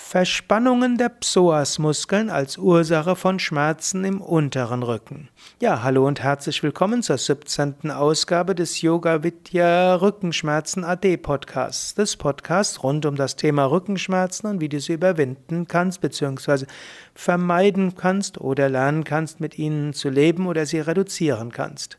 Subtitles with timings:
[0.00, 5.28] Verspannungen der Psoasmuskeln als Ursache von Schmerzen im unteren Rücken.
[5.60, 7.90] Ja, hallo und herzlich willkommen zur 17.
[7.90, 11.94] Ausgabe des Yoga Vidya Rückenschmerzen AD Podcasts.
[11.94, 16.64] Des Podcasts rund um das Thema Rückenschmerzen und wie du sie überwinden kannst bzw.
[17.14, 21.98] vermeiden kannst oder lernen kannst, mit ihnen zu leben oder sie reduzieren kannst.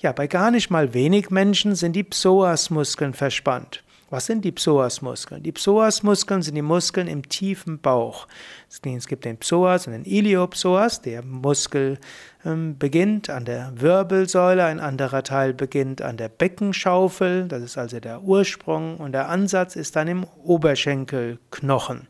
[0.00, 3.84] Ja, bei gar nicht mal wenig Menschen sind die Psoasmuskeln verspannt.
[4.08, 5.42] Was sind die Psoasmuskeln?
[5.42, 8.28] Die Psoasmuskeln sind die Muskeln im tiefen Bauch.
[8.68, 11.02] Es gibt den Psoas und den Iliopsoas.
[11.02, 11.98] Der Muskel
[12.44, 17.48] ähm, beginnt an der Wirbelsäule, ein anderer Teil beginnt an der Beckenschaufel.
[17.48, 22.06] Das ist also der Ursprung und der Ansatz ist dann im Oberschenkelknochen.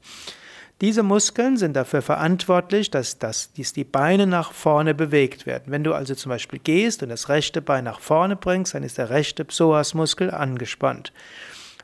[0.83, 5.65] Diese Muskeln sind dafür verantwortlich, dass, dass, dass die Beine nach vorne bewegt werden.
[5.69, 8.99] Wenn du also zum Beispiel gehst und das rechte Bein nach vorne bringst, dann ist
[8.99, 11.15] der rechte Psoasmuskel angespannt.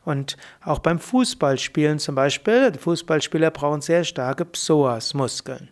[0.05, 5.69] Und auch beim Fußballspielen zum Beispiel, Fußballspieler brauchen sehr starke Psoasmuskeln.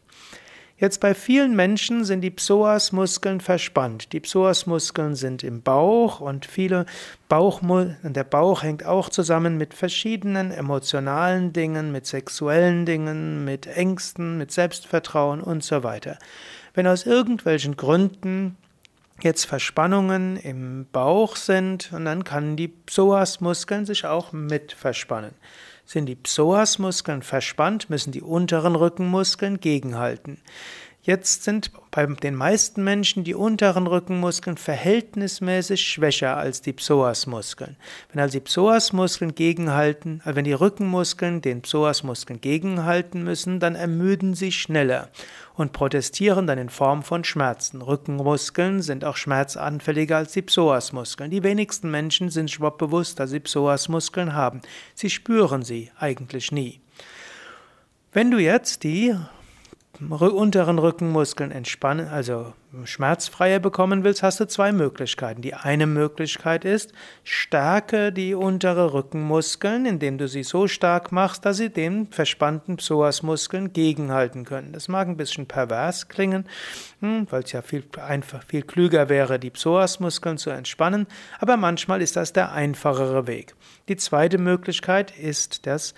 [0.81, 4.15] Jetzt bei vielen Menschen sind die Psoasmuskeln verspannt.
[4.15, 6.87] Die Psoasmuskeln sind im Bauch und viele
[7.29, 14.39] Bauchmu der Bauch hängt auch zusammen mit verschiedenen emotionalen Dingen, mit sexuellen Dingen, mit Ängsten,
[14.39, 16.19] mit Selbstvertrauen und so weiter.
[16.73, 18.57] Wenn aus irgendwelchen Gründen
[19.25, 25.35] jetzt Verspannungen im Bauch sind und dann kann die Psoasmuskeln sich auch mit verspannen.
[25.85, 30.39] Sind die Psoasmuskeln verspannt, müssen die unteren Rückenmuskeln gegenhalten.
[31.03, 37.77] Jetzt sind bei den meisten Menschen die unteren Rückenmuskeln verhältnismäßig schwächer als die Psoasmuskeln.
[38.13, 44.35] Wenn also die Psoasmuskeln gegenhalten, äh, wenn die Rückenmuskeln den Psoasmuskeln gegenhalten müssen, dann ermüden
[44.35, 45.09] sie schneller
[45.55, 47.81] und protestieren dann in Form von Schmerzen.
[47.81, 51.31] Rückenmuskeln sind auch schmerzanfälliger als die Psoasmuskeln.
[51.31, 54.61] Die wenigsten Menschen sind überhaupt bewusst, dass sie Psoasmuskeln haben.
[54.95, 56.83] Sie spüren sie eigentlich nie.
[58.13, 59.17] Wenn du jetzt die
[60.09, 65.43] unteren Rückenmuskeln entspannen, also schmerzfreier bekommen willst, hast du zwei Möglichkeiten.
[65.43, 66.93] Die eine Möglichkeit ist,
[67.25, 73.73] stärke die untere Rückenmuskeln, indem du sie so stark machst, dass sie den verspannten Psoasmuskeln
[73.73, 74.73] gegenhalten können.
[74.73, 76.47] Das mag ein bisschen pervers klingen,
[77.01, 81.07] hm, weil es ja viel einfach, viel klüger wäre, die Psoasmuskeln zu entspannen,
[81.41, 83.55] aber manchmal ist das der einfachere Weg.
[83.89, 85.95] Die zweite Möglichkeit ist das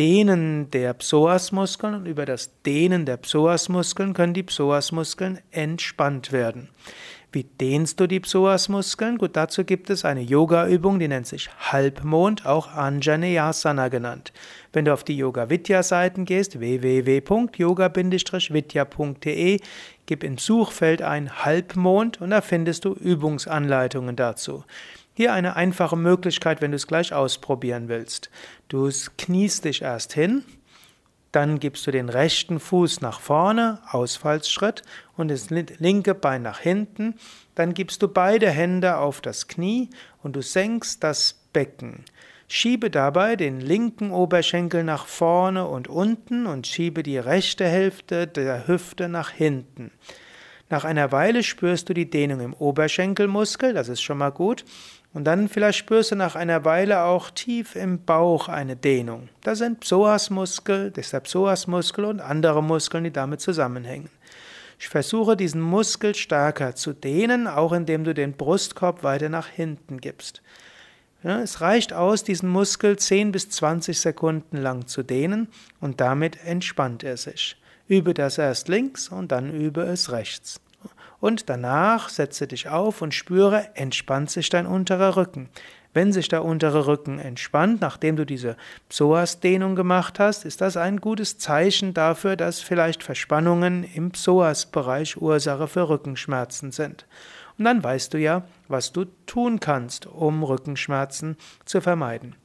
[0.00, 6.70] Dehnen der Psoasmuskeln und über das Dehnen der Psoasmuskeln können die Psoasmuskeln entspannt werden.
[7.32, 9.18] Wie dehnst du die Psoasmuskeln?
[9.18, 14.32] Gut, dazu gibt es eine Yoga-Übung, die nennt sich Halbmond, auch Anjaneyasana genannt.
[14.72, 19.60] Wenn du auf die Yoga Vidya Seiten gehst, www.yoga-vidya.de,
[20.06, 24.64] gib im Suchfeld ein Halbmond und da findest du Übungsanleitungen dazu.
[25.20, 28.30] Hier eine einfache Möglichkeit, wenn du es gleich ausprobieren willst.
[28.68, 30.44] Du kniest dich erst hin,
[31.30, 34.80] dann gibst du den rechten Fuß nach vorne, Ausfallsschritt,
[35.18, 37.16] und das linke Bein nach hinten.
[37.54, 39.90] Dann gibst du beide Hände auf das Knie
[40.22, 42.06] und du senkst das Becken.
[42.48, 48.66] Schiebe dabei den linken Oberschenkel nach vorne und unten und schiebe die rechte Hälfte der
[48.66, 49.90] Hüfte nach hinten.
[50.70, 54.64] Nach einer Weile spürst du die Dehnung im Oberschenkelmuskel, das ist schon mal gut.
[55.12, 59.28] Und dann vielleicht spürst du nach einer Weile auch tief im Bauch eine Dehnung.
[59.42, 64.08] Das sind Psoasmuskel, der Psoasmuskel und andere Muskeln, die damit zusammenhängen.
[64.78, 70.00] Ich versuche diesen Muskel stärker zu dehnen, auch indem du den Brustkorb weiter nach hinten
[70.00, 70.42] gibst.
[71.22, 75.48] Ja, es reicht aus, diesen Muskel 10 bis 20 Sekunden lang zu dehnen
[75.80, 77.56] und damit entspannt er sich.
[77.88, 80.60] Übe das erst links und dann übe es rechts.
[81.20, 85.50] Und danach setze dich auf und spüre, entspannt sich dein unterer Rücken.
[85.92, 88.56] Wenn sich der untere Rücken entspannt, nachdem du diese
[88.88, 95.66] Psoas-Dehnung gemacht hast, ist das ein gutes Zeichen dafür, dass vielleicht Verspannungen im Psoas-Bereich Ursache
[95.66, 97.06] für Rückenschmerzen sind.
[97.58, 102.36] Und dann weißt du ja, was du tun kannst, um Rückenschmerzen zu vermeiden.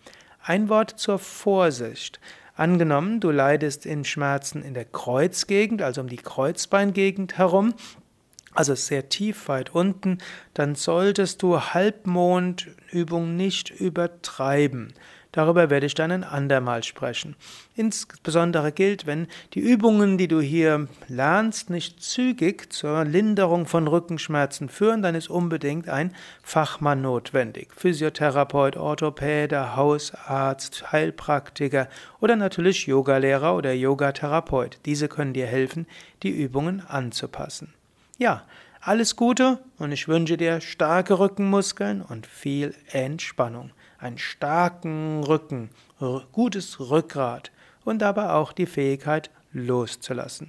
[0.44, 2.19] Ein Wort zur Vorsicht.
[2.56, 7.75] Angenommen, du leidest in Schmerzen in der Kreuzgegend, also um die Kreuzbeingegend herum,
[8.56, 10.18] also sehr tief weit unten,
[10.54, 14.94] dann solltest du Halbmondübungen nicht übertreiben.
[15.36, 17.36] Darüber werde ich dann ein andermal sprechen.
[17.75, 24.69] Insbesondere gilt, wenn die Übungen, die du hier lernst, nicht zügig zur Linderung von Rückenschmerzen
[24.69, 27.74] führen, dann ist unbedingt ein Fachmann notwendig.
[27.75, 31.90] Physiotherapeut, Orthopäde, Hausarzt, Heilpraktiker
[32.22, 34.80] oder natürlich Yogalehrer oder Yogatherapeut.
[34.86, 35.86] Diese können dir helfen,
[36.24, 37.74] die Übungen anzupassen.
[38.17, 38.44] Ja,
[38.79, 45.69] alles Gute und ich wünsche dir starke Rückenmuskeln und viel Entspannung einen starken Rücken,
[46.31, 47.51] gutes Rückgrat
[47.83, 50.44] und aber auch die Fähigkeit loszulassen.